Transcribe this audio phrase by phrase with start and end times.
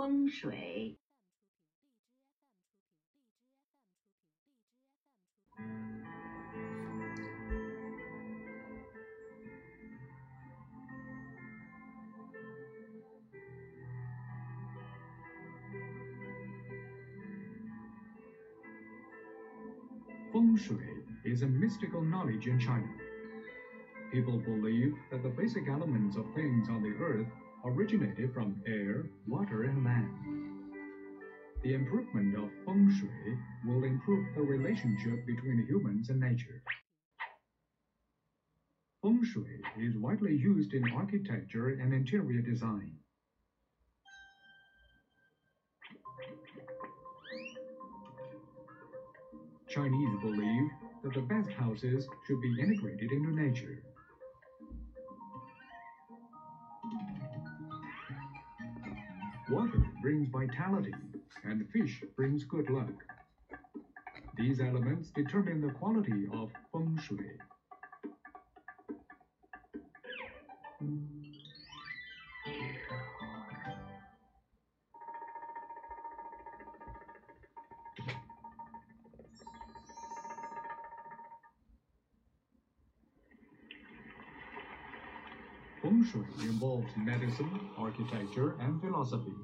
[0.00, 0.96] 风水
[20.32, 20.78] Feng Shui
[21.24, 22.88] is a mystical knowledge in China.
[24.10, 27.28] People believe that the basic elements of things on the earth
[27.64, 30.10] originated from air, water, and land.
[31.62, 36.62] The improvement of Feng Shui will improve the relationship between humans and nature.
[39.02, 42.96] Feng Shui is widely used in architecture and interior design.
[49.68, 50.68] Chinese believe
[51.02, 53.82] that the best houses should be integrated into nature.
[59.50, 60.94] Water brings vitality,
[61.42, 63.04] and fish brings good luck.
[64.36, 67.32] These elements determine the quality of feng shui.
[85.90, 89.34] Feng Shui involves medicine, architecture, and philosophy.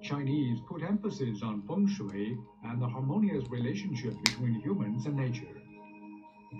[0.00, 5.56] Chinese put emphasis on feng shui and the harmonious relationship between humans and nature.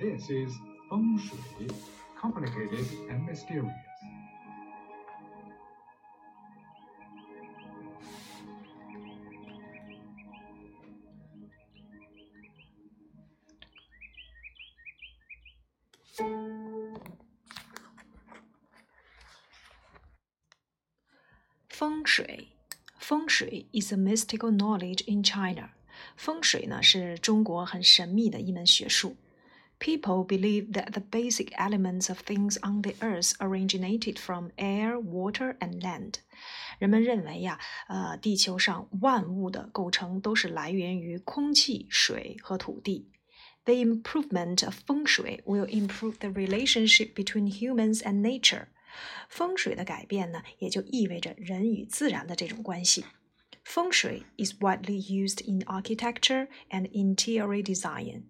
[0.01, 0.53] This is
[0.91, 1.69] feng shui,
[2.21, 3.96] complicated and mysterious.
[21.76, 22.50] 风水，
[23.00, 25.72] 风水 is a mystical knowledge in China。
[26.16, 29.16] 风水呢是中国很神秘的一门学术。
[29.80, 35.82] People believe that the basic elements of things on the earth originated from air, water, and
[35.82, 36.16] land。
[36.78, 43.10] 人们认为呀，呃，地球上万物的构成都是来源于空气、水和土地。
[43.66, 48.68] The improvement of 风水 will improve the relationship between humans and nature。
[49.30, 53.06] 风水的改变呢，也就意味着人与自然的这种关系。
[53.64, 58.24] 风水 is widely used in architecture and interior design。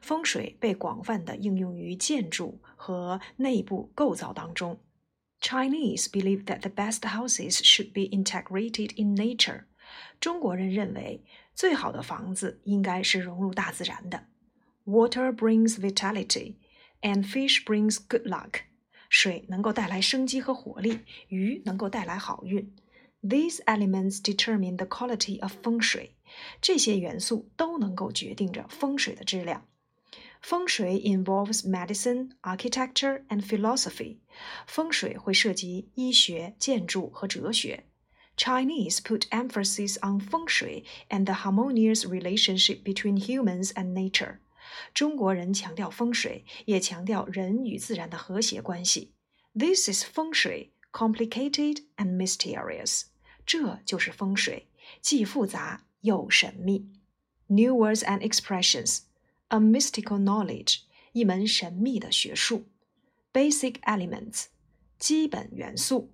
[0.00, 4.80] 风水被广泛的应用于建筑和内部构造当中。
[5.40, 9.64] Chinese believe that the best houses should be integrated in nature。
[10.18, 11.24] 中国人认为
[11.54, 14.26] 最好的房子应该是融入大自然的。
[14.84, 16.56] Water brings vitality,
[17.02, 18.62] and fish brings good luck.
[19.14, 22.72] 水能够带来生机和活力，鱼能够带来好运。
[23.22, 26.14] These elements determine the quality of 风水。
[26.60, 29.66] 这些元素都能够决定着风水的质量。
[30.40, 34.18] 风水 involves medicine, architecture, and philosophy。
[34.66, 37.84] 风水会涉及医学、建筑和哲学。
[38.36, 44.38] Chinese put emphasis on 风水 and the harmonious relationship between humans and nature。
[44.94, 49.12] 中国人强调风水，也强调人与自然的和谐关系。
[49.54, 53.04] This is 风水，complicated and mysterious。
[53.44, 54.68] 这就是风水，
[55.00, 56.88] 既复杂又神秘。
[57.46, 59.00] New words and expressions:
[59.48, 62.66] a mystical knowledge，一门神秘的学术。
[63.32, 64.46] Basic elements，
[64.98, 66.12] 基本元素。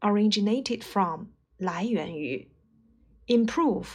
[0.00, 2.50] Originated from，来源于。
[3.26, 3.86] Improve，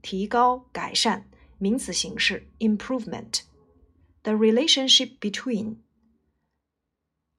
[0.00, 1.30] 提高、改善。
[1.58, 5.76] 名词形式，improvement。the relationship between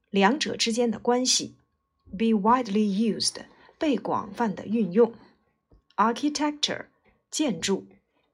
[0.09, 1.55] 两者之间的关系，
[2.11, 3.35] be widely used
[3.77, 5.13] 被广泛的运用，
[5.95, 6.87] architecture
[7.29, 7.87] 建筑，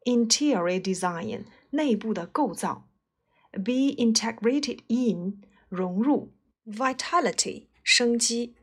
[0.06, 2.88] interior design 内部的构造，
[3.52, 6.32] be integrated in 融入，
[6.66, 8.56] vitality 生机，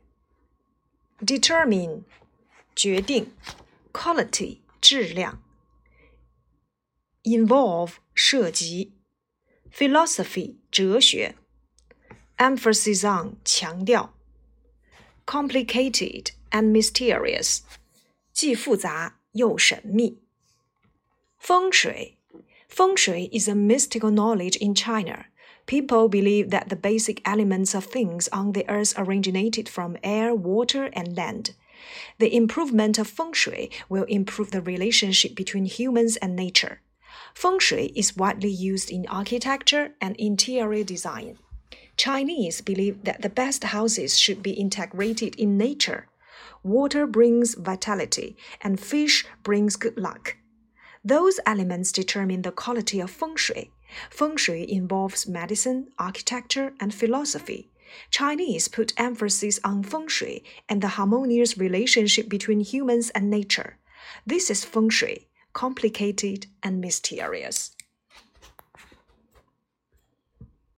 [1.19, 2.03] determine
[2.75, 3.31] 决定，
[3.93, 5.41] quality 质量
[7.23, 8.93] ，involve 涉及。
[9.71, 11.35] philosophy 哲学，
[12.37, 14.13] emphasis on 强调，
[15.25, 17.59] complicated and mysterious
[18.31, 20.19] 既复杂又神秘。
[21.37, 22.17] 风水，
[22.69, 25.25] 风水 is a mystical knowledge in China.
[25.65, 30.89] People believe that the basic elements of things on the earth originated from air, water,
[30.93, 31.55] and land.
[32.19, 36.79] The improvement of feng shui will improve the relationship between humans and nature.
[37.34, 41.38] Feng Shui is widely used in architecture and interior design.
[41.96, 46.08] Chinese believe that the best houses should be integrated in nature.
[46.62, 50.36] Water brings vitality, and fish brings good luck.
[51.04, 53.70] Those elements determine the quality of feng shui.
[54.10, 57.70] Feng shui involves medicine, architecture, and philosophy.
[58.10, 63.78] Chinese put emphasis on feng shui and the harmonious relationship between humans and nature.
[64.26, 67.74] This is feng shui, complicated and mysterious.